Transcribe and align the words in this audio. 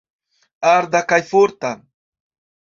Arda 0.69 1.01
kaj 1.11 1.19
forta. 1.33 1.71